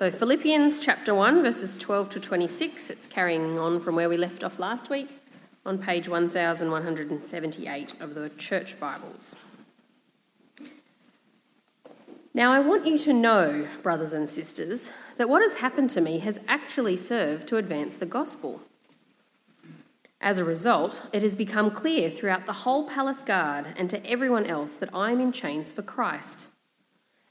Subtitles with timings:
[0.00, 2.88] So, Philippians chapter 1, verses 12 to 26.
[2.88, 5.10] It's carrying on from where we left off last week
[5.66, 9.36] on page 1178 of the Church Bibles.
[12.32, 16.20] Now, I want you to know, brothers and sisters, that what has happened to me
[16.20, 18.62] has actually served to advance the gospel.
[20.18, 24.46] As a result, it has become clear throughout the whole palace guard and to everyone
[24.46, 26.46] else that I am in chains for Christ.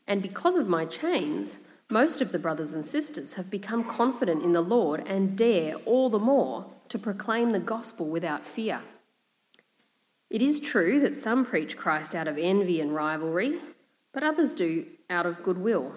[0.06, 1.58] And because of my chains,
[1.90, 6.10] most of the brothers and sisters have become confident in the Lord and dare all
[6.10, 8.82] the more to proclaim the gospel without fear.
[10.30, 13.60] It is true that some preach Christ out of envy and rivalry
[14.12, 15.94] but others do out of goodwill.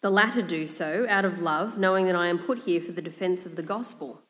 [0.00, 3.02] The latter do so out of love, knowing that I am put here for the
[3.02, 4.20] defence of the gospel.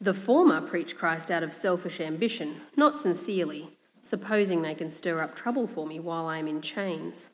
[0.00, 3.70] The former preach Christ out of selfish ambition, not sincerely,
[4.02, 7.28] supposing they can stir up trouble for me while I am in chains.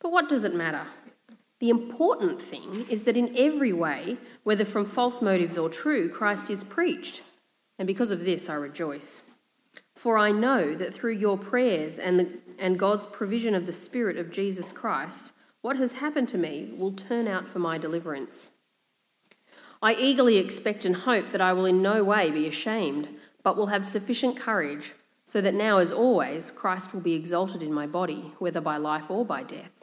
[0.00, 0.86] But what does it matter?
[1.60, 6.50] The important thing is that in every way, whether from false motives or true, Christ
[6.50, 7.22] is preached,
[7.78, 9.22] and because of this I rejoice.
[9.94, 12.28] For I know that through your prayers and, the,
[12.58, 16.92] and God's provision of the Spirit of Jesus Christ, what has happened to me will
[16.92, 18.50] turn out for my deliverance.
[19.82, 23.08] I eagerly expect and hope that I will in no way be ashamed,
[23.42, 24.92] but will have sufficient courage,
[25.24, 29.10] so that now, as always, Christ will be exalted in my body, whether by life
[29.10, 29.77] or by death.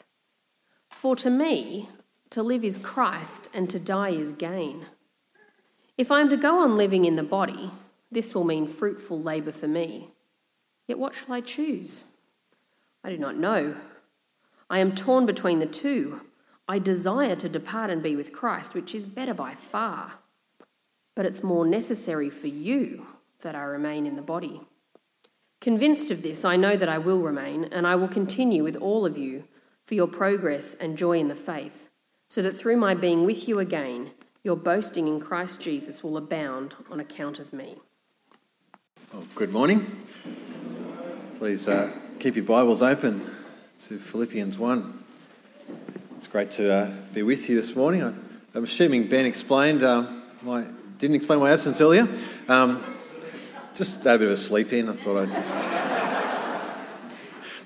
[1.06, 1.88] For to me,
[2.32, 4.88] to live is Christ, and to die is gain.
[6.00, 7.70] If I am to go on living in the body,
[8.12, 10.10] this will mean fruitful labour for me.
[10.88, 12.06] Yet what shall I choose?
[13.04, 13.76] I do not know.
[14.68, 16.22] I am torn between the two.
[16.68, 20.14] I desire to depart and be with Christ, which is better by far.
[21.14, 23.06] But it's more necessary for you
[23.42, 24.62] that I remain in the body.
[25.62, 29.06] Convinced of this, I know that I will remain, and I will continue with all
[29.06, 29.44] of you
[29.86, 31.90] for your progress and joy in the faith,
[32.28, 34.12] so that through my being with you again,
[34.44, 37.78] your boasting in Christ Jesus will abound on account of me.
[39.14, 39.98] Well, good morning.
[41.38, 43.30] Please uh, keep your Bibles open
[43.80, 45.04] to Philippians 1.
[46.16, 48.02] It's great to uh, be with you this morning.
[48.02, 50.08] I'm assuming Ben explained uh,
[50.42, 50.66] my
[50.98, 52.08] didn't explain my absence earlier.
[52.48, 52.82] Um,
[53.74, 54.88] just had a bit of a sleep in.
[54.88, 55.95] I thought I'd just.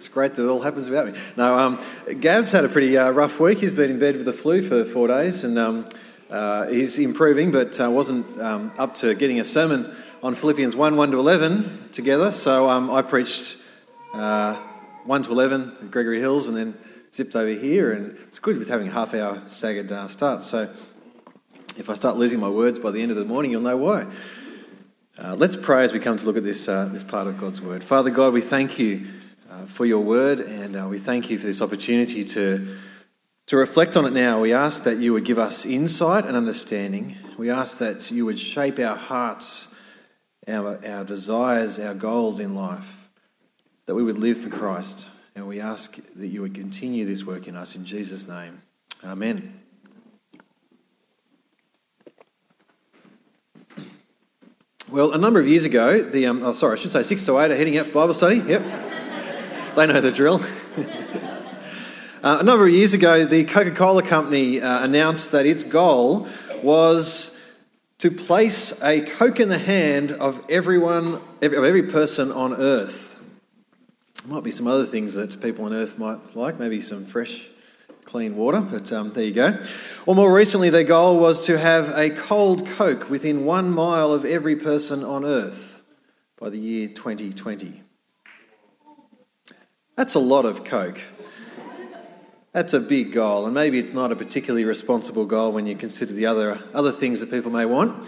[0.09, 1.19] Great that it all happens without me.
[1.37, 1.79] No, um,
[2.19, 3.59] Gav's had a pretty uh, rough week.
[3.59, 5.87] He's been in bed with the flu for four days, and um,
[6.29, 10.95] uh, he's improving, but uh, wasn't um, up to getting a sermon on Philippians 1
[10.95, 12.31] 1 to 11 together.
[12.31, 13.57] So um, I preached
[14.13, 14.55] uh,
[15.05, 16.77] 1 to 11 at Gregory Hills and then
[17.13, 17.91] zipped over here.
[17.91, 20.43] And it's good with having half hour staggered uh, start.
[20.43, 20.69] So
[21.77, 24.05] if I start losing my words by the end of the morning, you'll know why.
[25.17, 27.61] Uh, let's pray as we come to look at this, uh, this part of God's
[27.61, 27.83] Word.
[27.83, 29.07] Father God, we thank you
[29.59, 32.77] uh, for your Word and uh, we thank you for this opportunity to,
[33.47, 34.39] to reflect on it now.
[34.39, 37.17] We ask that you would give us insight and understanding.
[37.37, 39.69] We ask that you would shape our hearts
[40.49, 43.09] our, our desires, our goals in life,
[43.85, 45.07] that we would live for Christ.
[45.35, 48.61] And we ask that you would continue this work in us in Jesus' name.
[49.05, 49.59] Amen.
[54.91, 57.39] Well, a number of years ago, the um, oh sorry, I should say six to
[57.39, 58.37] eight are heading out for Bible study.
[58.37, 58.63] Yep,
[59.79, 60.41] they know the drill.
[62.23, 66.28] uh, a number of years ago, the Coca-Cola company uh, announced that its goal
[66.62, 67.40] was
[68.00, 73.23] to place a Coke in the hand of everyone, of every person on earth.
[74.25, 77.47] There might be some other things that people on earth might like, maybe some fresh,
[78.03, 79.62] clean water, but um, there you go.
[80.06, 84.25] Or more recently, their goal was to have a cold Coke within one mile of
[84.25, 85.84] every person on earth
[86.38, 87.84] by the year 2020.
[89.99, 90.97] That's a lot of Coke.
[92.53, 96.13] That's a big goal, and maybe it's not a particularly responsible goal when you consider
[96.13, 98.07] the other, other things that people may want.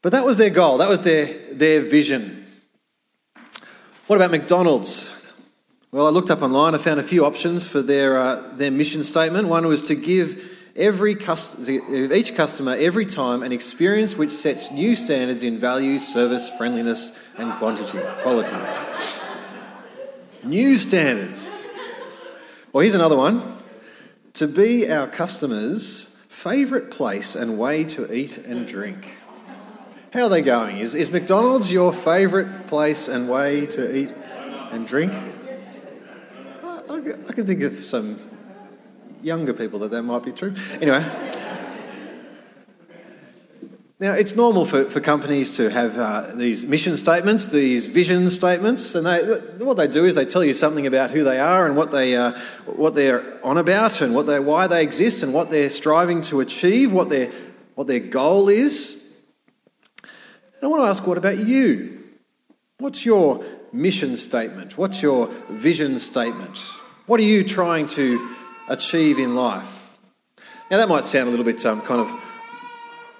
[0.00, 2.46] But that was their goal, that was their, their vision.
[4.06, 5.30] What about McDonald's?
[5.92, 9.04] Well, I looked up online, I found a few options for their, uh, their mission
[9.04, 9.48] statement.
[9.48, 14.96] One was to give every cust- each customer every time an experience which sets new
[14.96, 18.56] standards in value, service, friendliness, and quantity, quality.
[20.46, 21.68] New standards.
[22.72, 23.58] Well, here's another one
[24.34, 29.16] to be our customers' favourite place and way to eat and drink.
[30.12, 30.78] How are they going?
[30.78, 34.14] Is, is McDonald's your favourite place and way to eat
[34.70, 35.12] and drink?
[36.62, 36.94] I,
[37.28, 38.20] I can think of some
[39.22, 40.54] younger people that that might be true.
[40.80, 41.04] Anyway,
[43.98, 48.94] Now, it's normal for, for companies to have uh, these mission statements, these vision statements,
[48.94, 49.24] and they,
[49.64, 52.14] what they do is they tell you something about who they are and what, they,
[52.14, 52.32] uh,
[52.66, 56.40] what they're on about and what they, why they exist and what they're striving to
[56.40, 57.32] achieve, what their,
[57.74, 59.18] what their goal is.
[60.02, 62.04] And I want to ask, what about you?
[62.76, 64.76] What's your mission statement?
[64.76, 66.58] What's your vision statement?
[67.06, 68.36] What are you trying to
[68.68, 69.96] achieve in life?
[70.70, 72.25] Now, that might sound a little bit um, kind of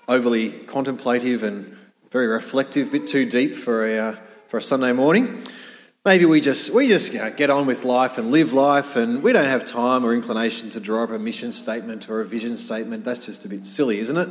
[0.09, 1.77] overly contemplative and
[2.11, 4.17] very reflective, a bit too deep for a, uh,
[4.49, 5.43] for a Sunday morning.
[6.05, 9.23] Maybe we just, we just you know, get on with life and live life, and
[9.23, 12.57] we don't have time or inclination to draw up a mission statement or a vision
[12.57, 13.05] statement.
[13.05, 14.29] That's just a bit silly, isn't it?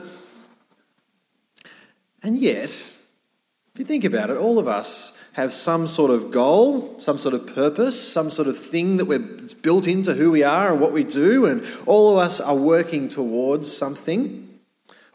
[2.24, 6.98] And yet, if you think about it, all of us have some sort of goal,
[7.02, 10.44] some sort of purpose, some sort of thing that we're, it's built into who we
[10.44, 14.45] are and what we do, and all of us are working towards something.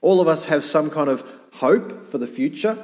[0.02, 1.23] All of us have some kind of
[1.55, 2.79] hope for the future,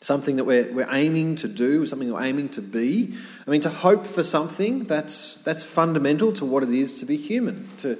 [0.00, 3.14] something that we're, we're aiming to do, something we're aiming to be.
[3.46, 7.16] I mean, to hope for something, that's, that's fundamental to what it is to be
[7.16, 7.68] human.
[7.78, 7.98] To,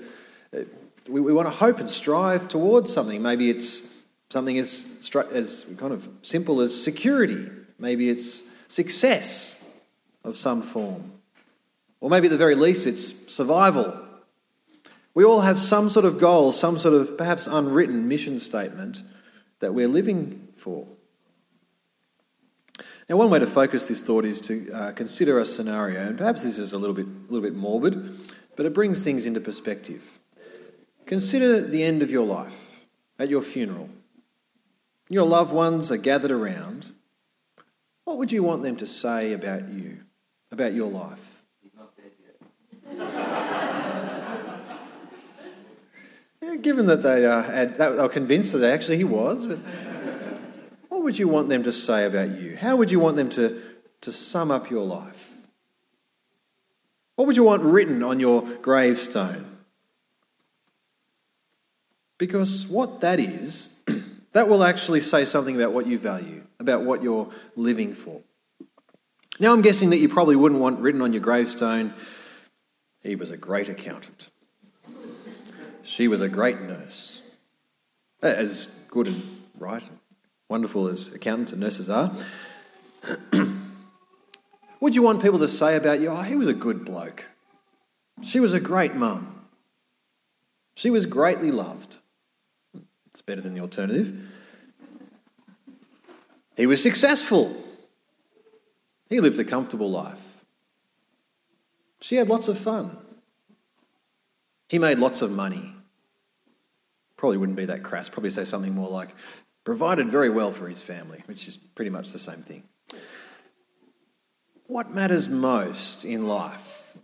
[0.55, 0.61] uh,
[1.09, 3.23] we, we want to hope and strive towards something.
[3.23, 7.49] Maybe it's something as, as kind of simple as security,
[7.79, 9.81] maybe it's success
[10.25, 11.13] of some form.
[12.01, 14.06] Or maybe at the very least, it's survival
[15.17, 19.03] we all have some sort of goal, some sort of perhaps unwritten mission statement
[19.61, 20.87] that we're living for.
[23.09, 26.43] Now, one way to focus this thought is to uh, consider a scenario, and perhaps
[26.43, 30.19] this is a little bit, a little bit morbid, but it brings things into perspective.
[31.07, 32.85] Consider the end of your life
[33.19, 33.89] at your funeral.
[35.09, 36.93] Your loved ones are gathered around.
[38.05, 40.03] What would you want them to say about you,
[40.53, 41.41] about your life?
[41.63, 42.37] He's not dead yet.
[46.63, 49.59] Given that they, uh, had, they were convinced that actually he was, but
[50.89, 52.57] what would you want them to say about you?
[52.57, 53.61] How would you want them to,
[54.03, 55.31] to sum up your life?
[57.17, 59.57] What would you want written on your gravestone?
[62.19, 63.83] Because what that is,
[64.33, 68.21] that will actually say something about what you value, about what you're living for.
[69.39, 71.93] Now, I'm guessing that you probably wouldn't want written on your gravestone,
[73.03, 74.31] he was a great accountant.
[75.87, 77.23] She was a great nurse.
[78.21, 79.23] As good and
[79.57, 79.89] right,
[80.49, 82.13] wonderful as accountants and nurses are.
[84.81, 87.27] Would you want people to say about you, oh, he was a good bloke?
[88.23, 89.47] She was a great mum.
[90.75, 91.99] She was greatly loved.
[93.07, 94.29] It's better than the alternative.
[96.57, 97.57] He was successful.
[99.09, 100.45] He lived a comfortable life.
[102.01, 102.99] She had lots of fun.
[104.69, 105.76] He made lots of money
[107.17, 108.09] probably wouldn't be that crass.
[108.09, 109.15] Probably say something more like,
[109.65, 112.63] provided very well for his family, which is pretty much the same thing.
[114.67, 116.97] What matters most in life?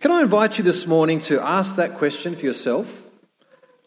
[0.00, 3.05] Can I invite you this morning to ask that question for yourself?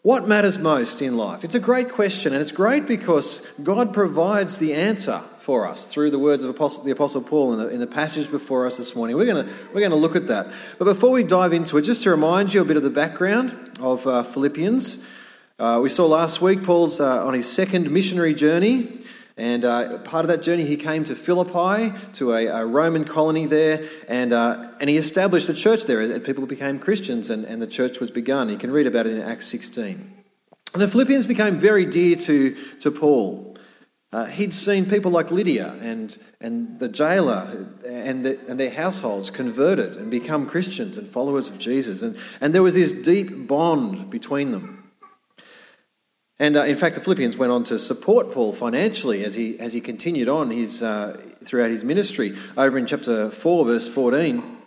[0.02, 1.44] What matters most in life?
[1.44, 6.10] It's a great question, and it's great because God provides the answer for us through
[6.10, 8.96] the words of Apostle, the Apostle Paul in the, in the passage before us this
[8.96, 9.18] morning.
[9.18, 10.46] We're going to we're to look at that.
[10.78, 13.76] But before we dive into it, just to remind you a bit of the background
[13.78, 15.06] of uh, Philippians.
[15.58, 18.99] Uh, we saw last week Paul's uh, on his second missionary journey.
[19.40, 23.46] And uh, part of that journey, he came to Philippi, to a, a Roman colony
[23.46, 26.02] there, and, uh, and he established a church there.
[26.02, 28.50] And people became Christians, and, and the church was begun.
[28.50, 30.12] You can read about it in Acts 16.
[30.74, 33.56] And the Philippians became very dear to, to Paul.
[34.12, 39.30] Uh, he'd seen people like Lydia and, and the jailer and, the, and their households
[39.30, 42.02] converted and become Christians and followers of Jesus.
[42.02, 44.79] And, and there was this deep bond between them.
[46.40, 49.74] And uh, in fact, the Philippians went on to support Paul financially as he, as
[49.74, 52.34] he continued on his, uh, throughout his ministry.
[52.56, 54.59] Over in chapter 4, verse 14, uh,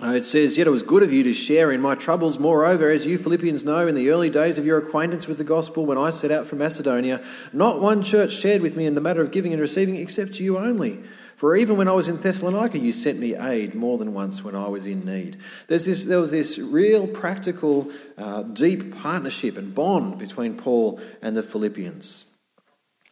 [0.00, 2.38] it says, Yet it was good of you to share in my troubles.
[2.38, 5.84] Moreover, as you Philippians know, in the early days of your acquaintance with the gospel,
[5.84, 7.22] when I set out from Macedonia,
[7.52, 10.58] not one church shared with me in the matter of giving and receiving except you
[10.58, 11.02] only.
[11.36, 14.54] For even when I was in Thessalonica, you sent me aid more than once when
[14.54, 15.38] I was in need.
[15.66, 21.42] This, there was this real practical, uh, deep partnership and bond between Paul and the
[21.42, 22.32] Philippians.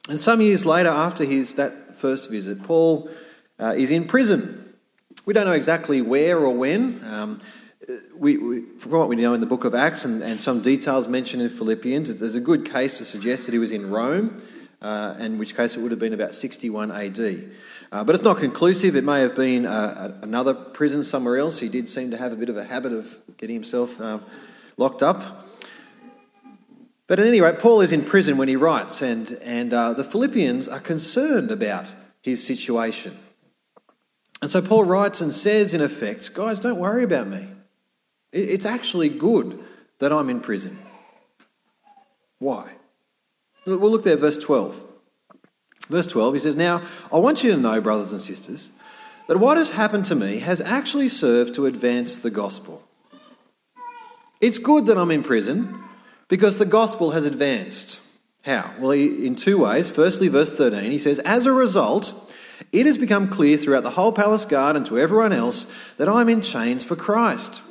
[0.09, 3.11] And some years later, after his that first visit, Paul
[3.59, 4.70] uh, is in prison.
[5.27, 7.05] We don't know exactly where or when.
[7.05, 7.41] Um,
[8.15, 11.09] we, we, from what we know in the book of Acts and, and some details
[11.09, 14.43] mentioned in Philippians, there's a good case to suggest that he was in Rome,
[14.81, 17.51] uh, in which case it would have been about 61 AD.
[17.93, 18.97] Uh, but it's not conclusive.
[18.97, 21.59] It may have been uh, another prison somewhere else.
[21.59, 24.23] He did seem to have a bit of a habit of getting himself um,
[24.77, 25.49] locked up.
[27.09, 30.05] But at any rate, Paul is in prison when he writes, and, and uh, the
[30.05, 31.87] Philippians are concerned about
[32.23, 33.19] his situation.
[34.43, 37.49] And so Paul writes and says, in effect, guys, don't worry about me.
[38.33, 39.63] It's actually good
[39.99, 40.79] that I'm in prison.
[42.39, 42.73] Why?
[43.67, 44.85] We'll look there, verse 12.
[45.89, 46.83] Verse 12, he says, Now,
[47.13, 48.71] I want you to know, brothers and sisters,
[49.27, 52.83] that what has happened to me has actually served to advance the gospel.
[54.41, 55.83] It's good that I'm in prison
[56.29, 58.01] because the gospel has advanced.
[58.43, 58.73] How?
[58.79, 59.91] Well, in two ways.
[59.91, 62.30] Firstly, verse 13, he says, As a result,
[62.73, 66.29] it has become clear throughout the whole palace guard and to everyone else that I'm
[66.29, 67.63] in chains for Christ.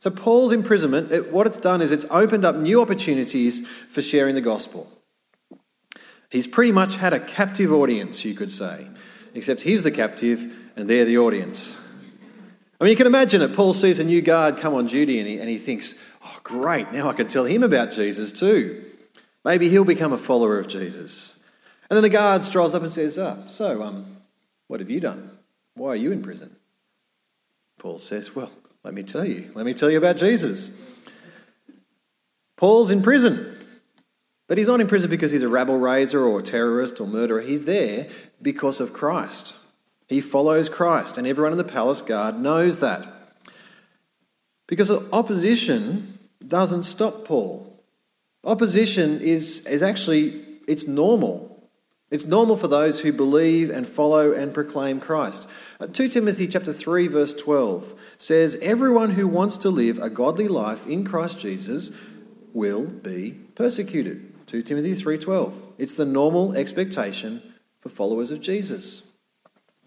[0.00, 4.34] So, Paul's imprisonment, it, what it's done is it's opened up new opportunities for sharing
[4.34, 4.90] the gospel.
[6.30, 8.88] He's pretty much had a captive audience, you could say,
[9.34, 11.78] except he's the captive and they're the audience.
[12.80, 13.54] I mean, you can imagine it.
[13.54, 16.90] Paul sees a new guard come on duty and he, and he thinks, oh, great,
[16.90, 18.84] now I can tell him about Jesus too.
[19.44, 21.41] Maybe he'll become a follower of Jesus.
[21.92, 24.16] And then the guard strolls up and says, oh, So, um,
[24.66, 25.30] what have you done?
[25.74, 26.56] Why are you in prison?
[27.78, 28.50] Paul says, Well,
[28.82, 29.50] let me tell you.
[29.54, 30.74] Let me tell you about Jesus.
[32.56, 33.58] Paul's in prison.
[34.48, 37.42] But he's not in prison because he's a rabble raiser or a terrorist or murderer.
[37.42, 38.08] He's there
[38.40, 39.54] because of Christ.
[40.08, 43.06] He follows Christ, and everyone in the palace guard knows that.
[44.66, 46.18] Because opposition
[46.48, 47.84] doesn't stop Paul.
[48.44, 51.51] Opposition is, is actually, it's normal.
[52.12, 55.48] It's normal for those who believe and follow and proclaim Christ.
[55.80, 60.46] Uh, 2 Timothy chapter 3 verse 12 says everyone who wants to live a godly
[60.46, 61.90] life in Christ Jesus
[62.52, 64.46] will be persecuted.
[64.46, 65.54] 2 Timothy 3:12.
[65.78, 67.40] It's the normal expectation
[67.80, 69.14] for followers of Jesus.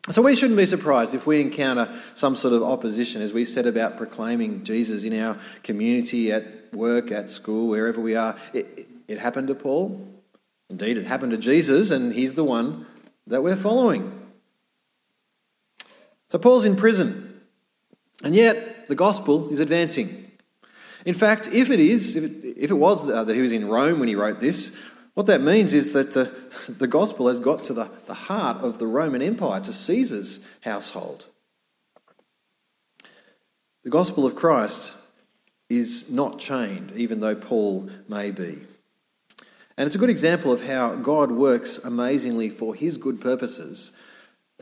[0.09, 3.67] So we shouldn't be surprised if we encounter some sort of opposition as we set
[3.67, 8.35] about proclaiming Jesus in our community, at work, at school, wherever we are.
[8.51, 10.14] It, it happened to Paul.
[10.69, 12.85] Indeed, it happened to Jesus, and he's the one
[13.27, 14.11] that we're following.
[16.29, 17.41] So Paul's in prison,
[18.23, 20.31] and yet the gospel is advancing.
[21.05, 23.67] In fact, if it is, if it, if it was uh, that he was in
[23.67, 24.75] Rome when he wrote this,
[25.13, 26.25] what that means is that uh,
[26.71, 31.27] the gospel has got to the, the heart of the Roman Empire, to Caesar's household.
[33.83, 34.93] The gospel of Christ
[35.69, 38.61] is not chained, even though Paul may be.
[39.77, 43.91] And it's a good example of how God works amazingly for his good purposes,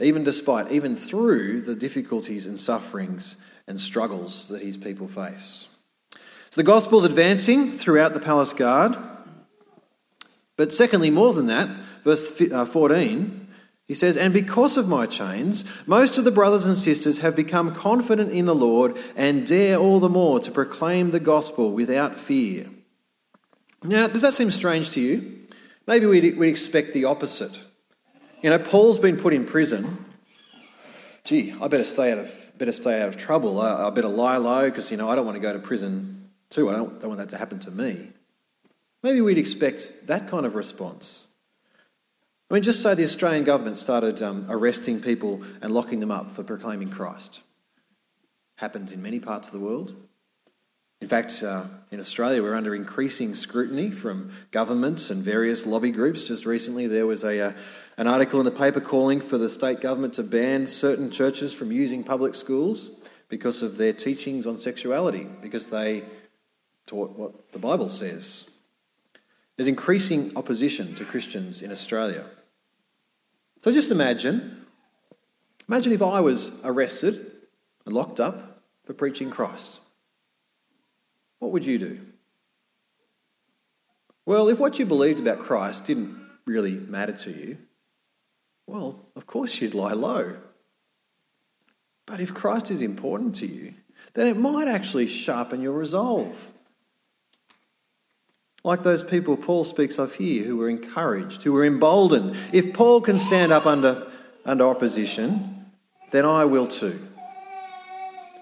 [0.01, 5.67] even despite, even through the difficulties and sufferings and struggles that his people face.
[6.49, 8.95] So the gospel's advancing throughout the palace guard.
[10.57, 11.69] But secondly, more than that,
[12.03, 13.47] verse uh, 14,
[13.87, 17.75] he says, And because of my chains, most of the brothers and sisters have become
[17.75, 22.67] confident in the Lord and dare all the more to proclaim the gospel without fear.
[23.83, 25.47] Now, does that seem strange to you?
[25.85, 27.59] Maybe we'd, we'd expect the opposite.
[28.41, 30.05] You know, Paul's been put in prison.
[31.23, 33.59] Gee, I better stay out of better stay out of trouble.
[33.59, 36.29] I, I better lie low because you know I don't want to go to prison
[36.49, 36.69] too.
[36.69, 38.09] I don't, don't want that to happen to me.
[39.01, 41.27] Maybe we'd expect that kind of response.
[42.49, 46.31] I mean, just say the Australian government started um, arresting people and locking them up
[46.33, 47.41] for proclaiming Christ.
[48.57, 49.95] Happens in many parts of the world.
[51.03, 56.23] In fact, uh, in Australia, we're under increasing scrutiny from governments and various lobby groups.
[56.23, 57.51] Just recently, there was a, uh,
[57.97, 61.73] an article in the paper calling for the state government to ban certain churches from
[61.73, 66.05] using public schools because of their teachings on sexuality, because they
[66.85, 68.59] taught what the Bible says.
[69.57, 72.27] There's increasing opposition to Christians in Australia.
[73.61, 74.65] So just imagine
[75.67, 77.29] imagine if I was arrested
[77.85, 79.81] and locked up for preaching Christ
[81.43, 81.99] what would you do?
[84.25, 87.57] Well, if what you believed about Christ didn't really matter to you,
[88.65, 90.37] well, of course you'd lie low.
[92.05, 93.73] But if Christ is important to you,
[94.13, 96.53] then it might actually sharpen your resolve.
[98.63, 102.37] Like those people Paul speaks of here who were encouraged, who were emboldened.
[102.53, 104.09] If Paul can stand up under,
[104.45, 105.65] under opposition,
[106.11, 107.05] then I will too.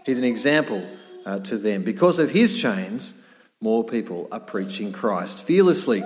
[0.05, 0.85] He's an example
[1.25, 1.83] uh, to them.
[1.83, 3.25] Because of his chains,
[3.59, 6.03] more people are preaching Christ fearlessly.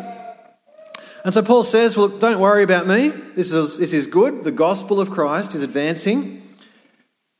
[1.23, 3.09] And so Paul says, Well, don't worry about me.
[3.09, 4.43] This is, this is good.
[4.43, 6.41] The gospel of Christ is advancing.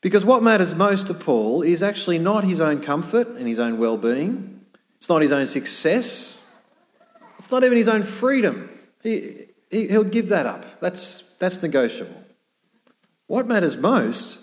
[0.02, 3.80] Because what matters most to Paul is actually not his own comfort and his own
[3.80, 4.62] well being,
[4.98, 6.48] it's not his own success,
[7.40, 8.70] it's not even his own freedom.
[9.02, 10.80] He, he, he'll give that up.
[10.80, 12.24] That's, that's negotiable.
[13.28, 14.40] What matters most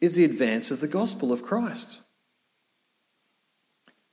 [0.00, 2.00] is the advance of the gospel of Christ.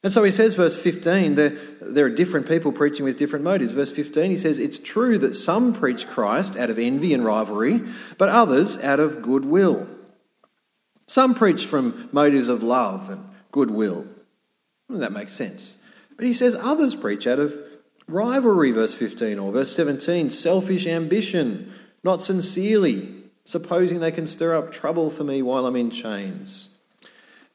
[0.05, 1.49] And so he says, verse 15, there,
[1.81, 3.71] there are different people preaching with different motives.
[3.71, 7.81] Verse 15, he says, It's true that some preach Christ out of envy and rivalry,
[8.19, 9.87] but others out of goodwill.
[11.07, 14.05] Some preach from motives of love and goodwill.
[14.87, 15.83] Well, that makes sense.
[16.15, 17.59] But he says others preach out of
[18.07, 23.11] rivalry, verse 15, or verse 17, selfish ambition, not sincerely,
[23.43, 26.79] supposing they can stir up trouble for me while I'm in chains.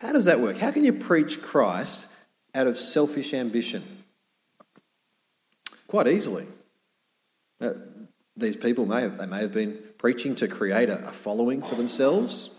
[0.00, 0.58] How does that work?
[0.58, 2.08] How can you preach Christ
[2.54, 4.04] out of selfish ambition?
[5.86, 6.46] Quite easily.
[7.60, 7.72] Uh,
[8.36, 11.74] these people may have, they may have been preaching to create a, a following for
[11.74, 12.56] themselves,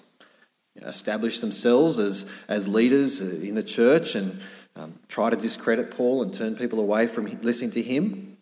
[0.81, 4.39] establish themselves as, as leaders in the church and
[4.75, 8.37] um, try to discredit Paul and turn people away from listening to him.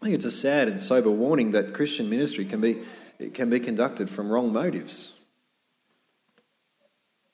[0.00, 2.78] I think it's a sad and sober warning that Christian ministry can be,
[3.32, 5.20] can be conducted from wrong motives.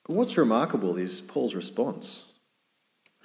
[0.07, 2.28] But what's remarkable is Paul's response.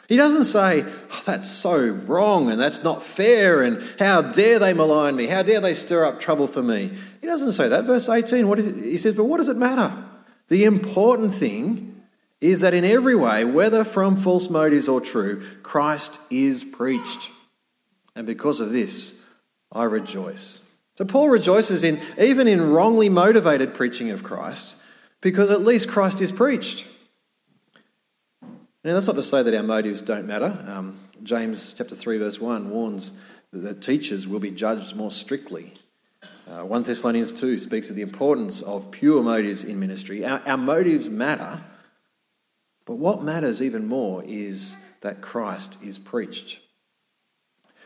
[0.07, 4.73] He doesn't say, oh, that's so wrong and that's not fair and how dare they
[4.73, 5.27] malign me?
[5.27, 6.91] How dare they stir up trouble for me?
[7.21, 7.85] He doesn't say that.
[7.85, 9.91] Verse 18, what is he says, but what does it matter?
[10.49, 12.03] The important thing
[12.41, 17.31] is that in every way, whether from false motives or true, Christ is preached.
[18.15, 19.25] And because of this,
[19.71, 20.69] I rejoice.
[20.97, 24.77] So Paul rejoices in even in wrongly motivated preaching of Christ,
[25.21, 26.85] because at least Christ is preached.
[28.83, 30.57] Now, that's not to say that our motives don't matter.
[30.67, 33.21] Um, James chapter 3, verse 1 warns
[33.53, 35.73] that teachers will be judged more strictly.
[36.49, 40.25] Uh, 1 Thessalonians 2 speaks of the importance of pure motives in ministry.
[40.25, 41.61] Our, our motives matter,
[42.85, 46.59] but what matters even more is that Christ is preached.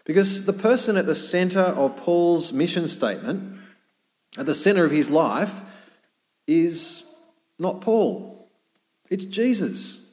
[0.04, 3.60] Because the person at the centre of Paul's mission statement,
[4.36, 5.62] at the centre of his life,
[6.48, 7.16] is
[7.60, 8.50] not Paul,
[9.12, 10.07] it's Jesus.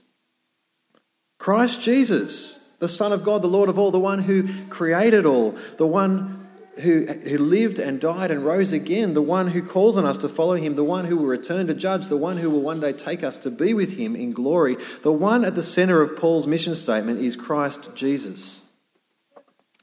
[1.45, 5.51] Christ Jesus, the Son of God, the Lord of all, the one who created all,
[5.77, 6.49] the one
[6.81, 10.29] who, who lived and died and rose again, the one who calls on us to
[10.31, 12.95] follow him, the one who will return to judge, the one who will one day
[12.95, 14.79] take us to be with him in glory.
[15.03, 18.73] The one at the centre of Paul's mission statement is Christ Jesus.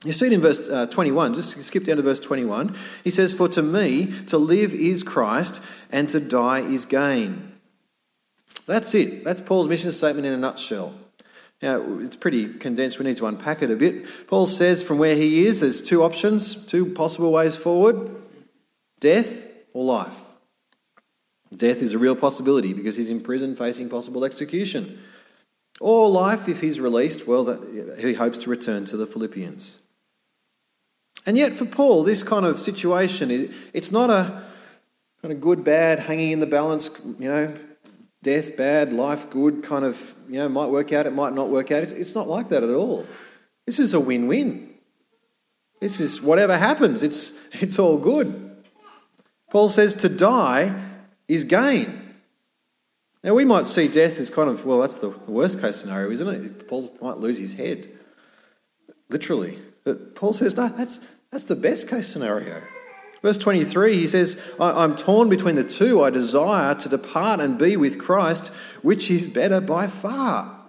[0.03, 2.75] You see it in verse uh, 21, just skip down to verse 21.
[3.03, 7.51] He says, For to me, to live is Christ, and to die is gain.
[8.65, 9.23] That's it.
[9.23, 10.95] That's Paul's mission statement in a nutshell.
[11.61, 12.97] Now, it's pretty condensed.
[12.97, 14.05] We need to unpack it a bit.
[14.27, 18.17] Paul says from where he is, there's two options, two possible ways forward
[18.99, 20.15] death or life.
[21.55, 25.01] Death is a real possibility because he's in prison facing possible execution.
[25.79, 29.81] Or life, if he's released, well, that, he hopes to return to the Philippians.
[31.25, 34.43] And yet, for Paul, this kind of situation, it's not a
[35.21, 37.53] kind of good, bad, hanging in the balance, you know,
[38.23, 41.71] death bad, life good, kind of, you know, might work out, it might not work
[41.71, 41.83] out.
[41.83, 43.05] It's, it's not like that at all.
[43.65, 44.69] This is a win win.
[45.79, 48.47] This is whatever happens, it's, it's all good.
[49.49, 50.73] Paul says to die
[51.27, 52.15] is gain.
[53.23, 56.27] Now, we might see death as kind of, well, that's the worst case scenario, isn't
[56.27, 56.67] it?
[56.67, 57.87] Paul might lose his head,
[59.09, 59.59] literally.
[59.83, 62.61] But Paul says, no, that's, that's the best case scenario.
[63.21, 66.01] Verse 23, he says, I'm torn between the two.
[66.01, 68.47] I desire to depart and be with Christ,
[68.81, 70.59] which is better by far.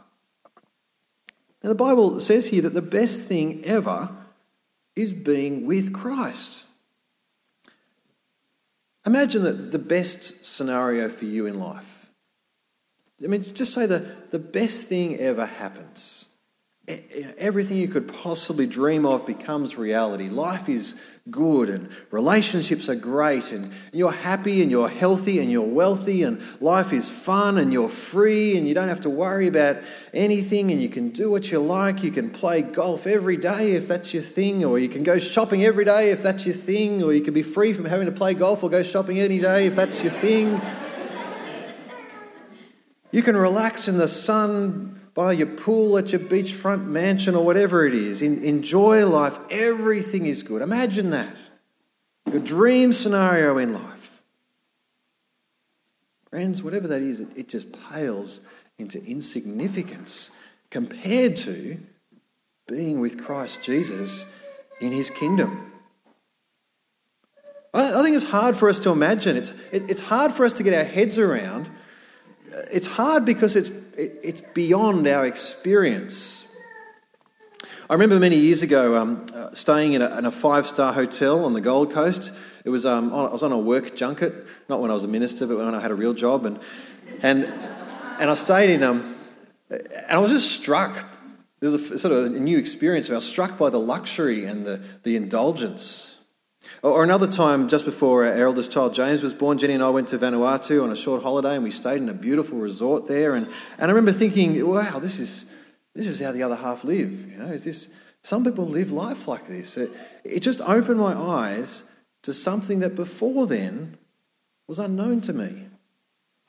[1.63, 4.11] Now, the Bible says here that the best thing ever
[4.95, 6.67] is being with Christ.
[9.07, 12.11] Imagine that the best scenario for you in life.
[13.23, 16.29] I mean, just say that the best thing ever happens.
[17.39, 20.29] Everything you could possibly dream of becomes reality.
[20.29, 25.63] Life is good and relationships are great and you're happy and you're healthy and you're
[25.63, 29.77] wealthy and life is fun and you're free and you don't have to worry about
[30.13, 32.03] anything and you can do what you like.
[32.03, 35.65] You can play golf every day if that's your thing, or you can go shopping
[35.65, 38.35] every day if that's your thing, or you can be free from having to play
[38.35, 40.61] golf or go shopping any day if that's your thing.
[43.13, 47.87] You can relax in the sun by your pool at your beachfront mansion or whatever
[47.87, 48.23] it is.
[48.23, 49.39] enjoy life.
[49.51, 50.63] Everything is good.
[50.63, 51.37] Imagine that.
[52.31, 54.23] Your dream scenario in life.
[56.31, 58.41] Friends, whatever that is, it, it just pales
[58.79, 60.31] into insignificance
[60.71, 61.79] compared to
[62.67, 64.35] being with Christ Jesus
[64.81, 65.73] in his kingdom.
[67.75, 69.37] I, I think it's hard for us to imagine.
[69.37, 71.69] It's, it, it's hard for us to get our heads around
[72.71, 76.49] it's hard because it's, it's beyond our experience.
[77.89, 81.53] I remember many years ago um, uh, staying in a, a five star hotel on
[81.53, 82.33] the Gold Coast.
[82.65, 85.47] It was, um, I was on a work junket, not when I was a minister,
[85.47, 86.47] but when I had a real job.
[86.47, 86.61] And,
[87.21, 89.17] and, and I stayed in, um,
[89.71, 91.07] and I was just struck
[91.63, 93.09] There was a sort of a new experience.
[93.09, 96.12] I was struck by the luxury and the, the indulgence.
[96.83, 100.09] Or another time, just before our eldest child James was born, Jenny and I went
[100.09, 103.37] to Vanuatu on a short holiday and we stayed in a beautiful resort there.
[103.37, 103.47] And,
[103.79, 105.53] and I remember thinking, wow, this is,
[105.95, 107.31] this is how the other half live.
[107.31, 109.77] You know, is this, some people live life like this.
[109.77, 109.93] It,
[110.25, 111.89] it just opened my eyes
[112.23, 113.97] to something that before then
[114.67, 115.67] was unknown to me.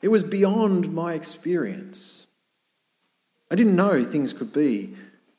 [0.02, 2.26] It was beyond my experience.
[3.52, 4.96] I didn't know things could be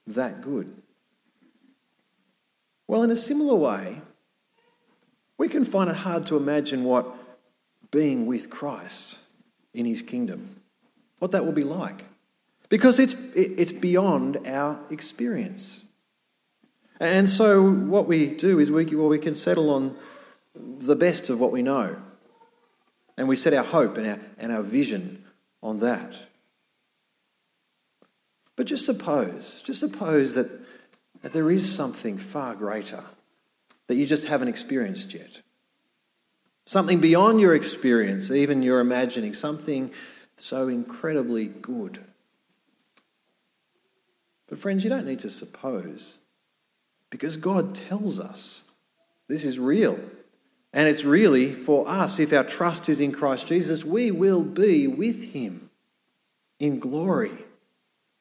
[0.08, 0.74] that good.
[2.88, 4.02] Well, in a similar way,
[5.38, 7.08] we can find it hard to imagine what
[7.92, 9.18] being with Christ
[9.74, 10.62] in his kingdom,
[11.20, 12.06] what that will be like,
[12.70, 15.86] because it's, it's beyond our experience.
[17.00, 19.98] And so, what we do is we, well, we can settle on
[20.56, 21.98] the best of what we know,
[23.18, 25.26] and we set our hope and our, and our vision
[25.62, 26.16] on that.
[28.56, 30.48] But just suppose, just suppose that,
[31.22, 33.04] that there is something far greater
[33.88, 35.42] that you just haven't experienced yet.
[36.66, 39.92] Something beyond your experience, even your imagining, something
[40.38, 42.00] so incredibly good.
[44.48, 46.20] But, friends, you don't need to suppose
[47.10, 48.72] because God tells us
[49.28, 50.00] this is real.
[50.74, 54.88] And it's really for us, if our trust is in Christ Jesus, we will be
[54.88, 55.70] with Him
[56.60, 57.46] in glory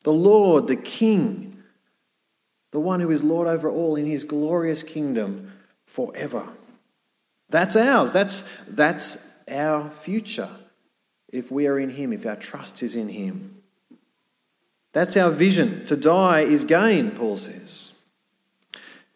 [0.04, 1.62] the Lord, the King,
[2.70, 5.50] the one who is Lord over all in his glorious kingdom
[5.86, 6.48] forever.
[7.48, 8.12] That's ours.
[8.12, 10.48] That's, that's our future
[11.32, 13.62] if we are in him, if our trust is in him.
[14.92, 15.84] That's our vision.
[15.86, 18.00] To die is gain, Paul says.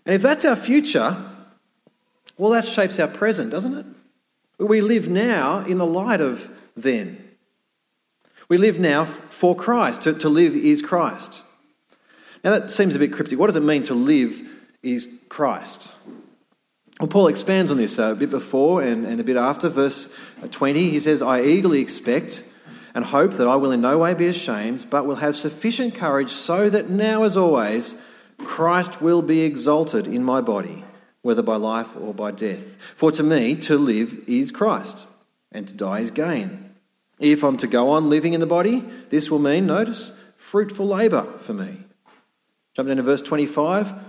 [0.05, 1.17] And if that's our future,
[2.37, 3.87] well, that shapes our present, doesn't it?
[4.59, 7.25] We live now in the light of then.
[8.49, 10.03] We live now for Christ.
[10.03, 11.43] To, to live is Christ.
[12.43, 13.39] Now, that seems a bit cryptic.
[13.39, 14.41] What does it mean to live
[14.83, 15.93] is Christ?
[16.99, 19.69] Well, Paul expands on this uh, a bit before and, and a bit after.
[19.69, 20.17] Verse
[20.51, 22.43] 20, he says, I eagerly expect
[22.93, 26.31] and hope that I will in no way be ashamed, but will have sufficient courage
[26.31, 28.05] so that now, as always,
[28.39, 30.85] Christ will be exalted in my body,
[31.23, 32.77] whether by life or by death.
[32.97, 35.07] For to me, to live is Christ,
[35.53, 36.75] and to die is gain.
[37.21, 41.23] If I'm to go on living in the body, this will mean, notice, fruitful labour
[41.39, 41.85] for me.
[42.75, 44.08] Jump down to verse 25.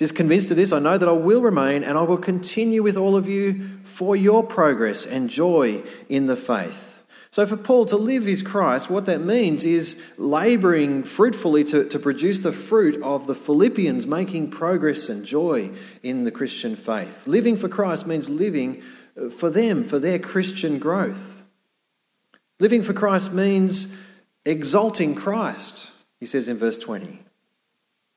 [0.00, 2.96] Says, Convinced of this, I know that I will remain and I will continue with
[2.96, 7.04] all of you for your progress and joy in the faith.
[7.30, 11.98] So, for Paul to live is Christ, what that means is labouring fruitfully to, to
[11.98, 15.70] produce the fruit of the Philippians, making progress and joy
[16.02, 17.26] in the Christian faith.
[17.26, 18.82] Living for Christ means living
[19.20, 21.44] uh, for them, for their Christian growth.
[22.58, 24.02] Living for Christ means
[24.46, 27.18] exalting Christ, he says in verse 20.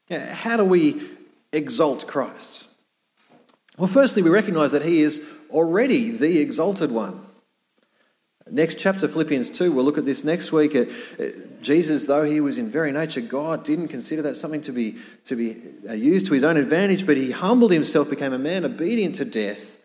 [0.10, 1.10] How do we
[1.54, 2.68] exalt Christ?
[3.78, 7.26] Well, firstly, we recognize that he is already the exalted one.
[8.50, 10.76] Next chapter, Philippians 2, we'll look at this next week.
[11.62, 15.36] Jesus, though he was in very nature God, didn't consider that something to be, to
[15.36, 19.16] be uh, used to his own advantage, but he humbled himself, became a man obedient
[19.16, 19.80] to death.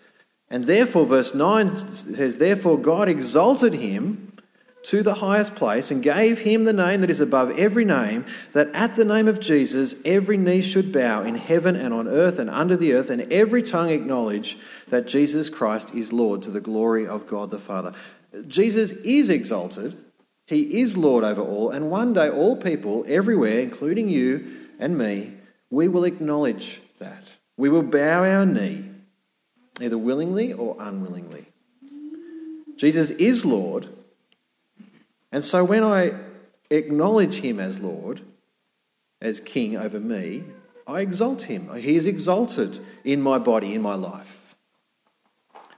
[0.51, 4.33] And therefore, verse 9 says, Therefore God exalted him
[4.83, 8.69] to the highest place and gave him the name that is above every name, that
[8.73, 12.49] at the name of Jesus every knee should bow in heaven and on earth and
[12.49, 14.57] under the earth, and every tongue acknowledge
[14.89, 17.93] that Jesus Christ is Lord to the glory of God the Father.
[18.47, 19.97] Jesus is exalted,
[20.47, 25.35] he is Lord over all, and one day all people everywhere, including you and me,
[25.71, 27.37] we will acknowledge that.
[27.57, 28.85] We will bow our knee,
[29.81, 31.47] either willingly or unwillingly.
[32.77, 33.89] Jesus is Lord
[35.33, 36.13] and so when I
[36.71, 38.23] acknowledge him as Lord,
[39.21, 40.45] as King over me,
[40.87, 41.75] I exalt him.
[41.77, 44.55] He is exalted in my body, in my life.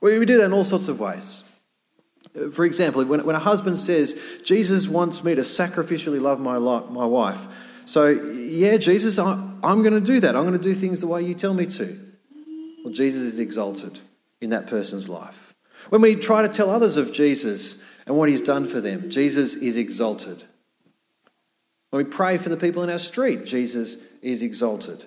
[0.00, 1.44] We do that in all sorts of ways.
[2.52, 7.04] For example, when, when a husband says, Jesus wants me to sacrificially love my, my
[7.04, 7.46] wife,
[7.90, 9.32] so yeah, Jesus, I,
[9.64, 10.36] I'm going to do that.
[10.36, 11.98] I'm going to do things the way you tell me to.
[12.84, 13.98] Well, Jesus is exalted
[14.40, 15.54] in that person's life.
[15.88, 19.08] When we try to tell others of Jesus, and what he's done for them.
[19.08, 20.42] Jesus is exalted.
[21.90, 25.04] When we pray for the people in our street, Jesus is exalted.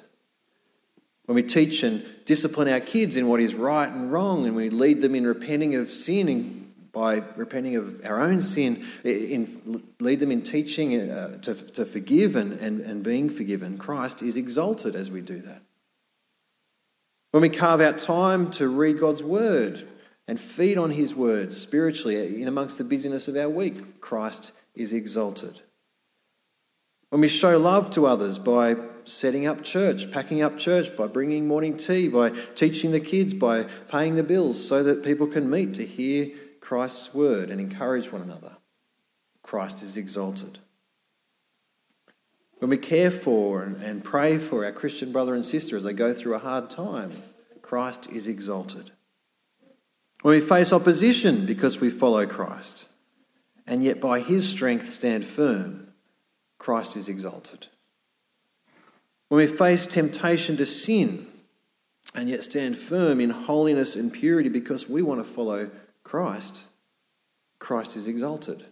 [1.26, 4.70] When we teach and discipline our kids in what is right and wrong, and we
[4.70, 10.22] lead them in repenting of sin and by repenting of our own sin, in, lead
[10.22, 14.96] them in teaching uh, to, to forgive and, and, and being forgiven, Christ is exalted
[14.96, 15.62] as we do that.
[17.32, 19.90] When we carve out time to read God's word,
[20.34, 24.92] and feed on his words spiritually in amongst the busyness of our week, Christ is
[24.92, 25.62] exalted.
[27.10, 31.48] When we show love to others by setting up church, packing up church, by bringing
[31.48, 35.76] morning tea, by teaching the kids, by paying the bills so that people can meet
[35.76, 38.58] to hear Christ's word and encourage one another.
[39.44, 40.58] Christ is exalted.
[42.58, 46.12] When we care for and pray for our Christian brother and sister as they go
[46.12, 47.22] through a hard time,
[47.62, 48.93] Christ is exalted.
[50.24, 52.90] When we face opposition because we follow Christ,
[53.68, 55.90] and yet by his strength stand firm,
[56.58, 57.68] Christ is exalted.
[59.28, 61.28] When we face temptation to sin,
[62.16, 65.70] and yet stand firm in holiness and purity because we want to follow
[66.04, 66.68] Christ,
[67.60, 68.64] Christ is exalted.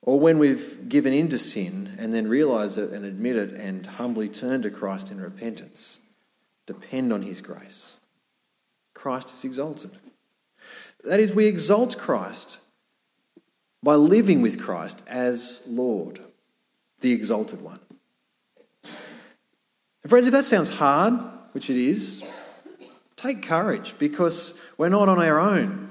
[0.00, 3.84] Or when we've given in to sin and then realize it and admit it and
[3.84, 5.98] humbly turn to Christ in repentance,
[6.66, 7.98] depend on his grace.
[8.94, 9.90] Christ is exalted.
[11.04, 12.60] That is, we exalt Christ
[13.82, 16.20] by living with Christ as Lord,
[17.00, 17.80] the exalted one.
[20.02, 21.14] And friends, if that sounds hard,
[21.52, 22.22] which it is,
[23.16, 25.88] take courage because we're not on our own.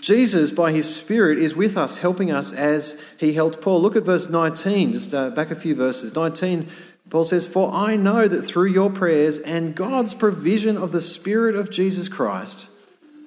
[0.00, 3.80] Jesus, by his Spirit, is with us, helping us as he helped Paul.
[3.80, 6.14] Look at verse 19, just uh, back a few verses.
[6.14, 6.68] 19,
[7.08, 11.54] Paul says, For I know that through your prayers and God's provision of the Spirit
[11.54, 12.68] of Jesus Christ,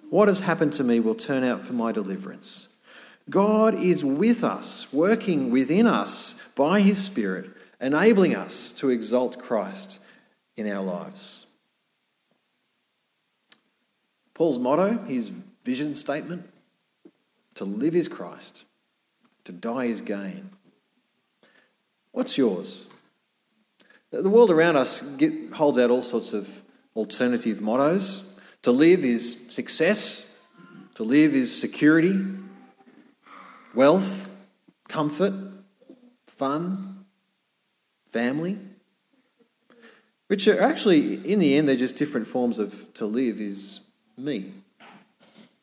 [0.10, 2.76] what has happened to me will turn out for my deliverance.
[3.30, 7.50] God is with us, working within us by his Spirit,
[7.82, 10.00] enabling us to exalt Christ
[10.56, 11.48] in our lives.
[14.34, 15.32] Paul's motto, his
[15.65, 16.48] vision statement,
[17.56, 18.65] to live is Christ,
[19.43, 20.52] to die is gain.
[22.12, 22.88] What's yours?
[24.12, 25.20] The world around us
[25.54, 26.62] holds out all sorts of
[26.96, 28.37] alternative mottos.
[28.67, 30.45] To live is success,
[30.95, 32.21] to live is security,
[33.73, 34.45] wealth,
[34.89, 35.34] comfort,
[36.27, 37.06] fun,
[38.10, 38.58] family.
[40.27, 43.80] Which are actually, in the end, they're just different forms of to live is
[44.17, 44.51] me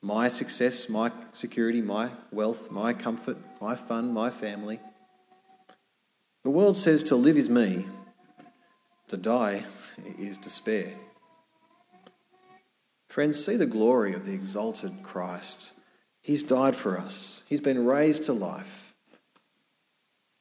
[0.00, 4.80] my success, my security, my wealth, my comfort, my fun, my family.
[6.42, 7.84] The world says to live is me,
[9.08, 9.64] to die
[10.18, 10.94] is despair.
[13.14, 15.70] Friends, see the glory of the exalted Christ.
[16.20, 18.92] He's died for us, He's been raised to life.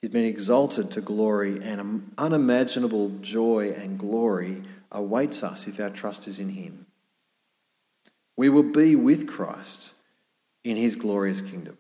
[0.01, 6.27] He's been exalted to glory, and unimaginable joy and glory awaits us if our trust
[6.27, 6.87] is in Him.
[8.35, 9.93] We will be with Christ
[10.63, 11.77] in his glorious kingdom.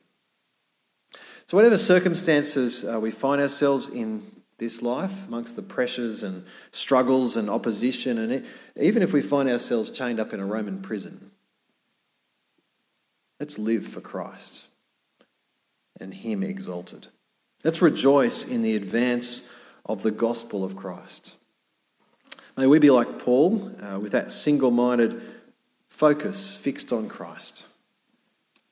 [1.47, 7.35] So, whatever circumstances uh, we find ourselves in this life, amongst the pressures and struggles
[7.35, 11.31] and opposition, and even if we find ourselves chained up in a Roman prison,
[13.39, 14.67] let's live for Christ
[15.99, 17.07] and Him exalted.
[17.63, 19.53] Let's rejoice in the advance
[19.85, 21.35] of the gospel of Christ.
[22.57, 25.21] May we be like Paul uh, with that single minded
[25.87, 27.67] focus fixed on Christ,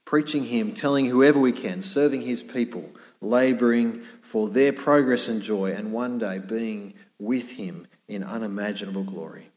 [0.06, 2.90] preaching Him, telling whoever we can, serving His people,
[3.22, 9.52] labouring for their progress and joy, and one day being with Him in unimaginable glory.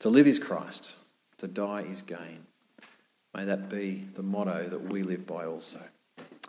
[0.00, 0.96] To live is Christ,
[1.38, 2.46] to die is gain.
[3.34, 5.80] May that be the motto that we live by also.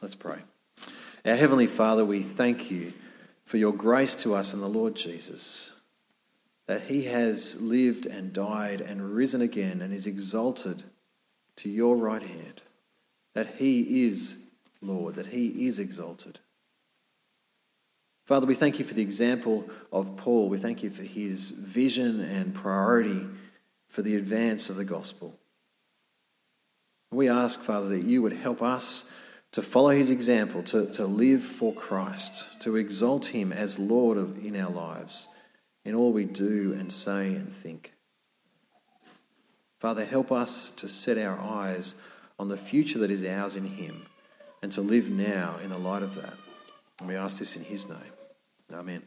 [0.01, 0.39] Let's pray.
[1.23, 2.91] Our Heavenly Father, we thank you
[3.45, 5.73] for your grace to us in the Lord Jesus
[6.65, 10.83] that he has lived and died and risen again and is exalted
[11.57, 12.61] to your right hand,
[13.33, 14.42] that he is
[14.83, 16.39] Lord, that he is exalted.
[18.25, 20.47] Father, we thank you for the example of Paul.
[20.47, 23.27] We thank you for his vision and priority
[23.89, 25.37] for the advance of the gospel.
[27.11, 29.11] We ask, Father, that you would help us
[29.51, 34.43] to follow his example, to, to live for Christ, to exalt him as Lord of,
[34.43, 35.27] in our lives
[35.85, 37.93] in all we do and say and think.
[39.79, 42.01] Father, help us to set our eyes
[42.39, 44.05] on the future that is ours in Him
[44.63, 46.33] and to live now in the light of that.
[46.99, 47.99] And we ask this in His name.
[48.71, 49.03] Amen.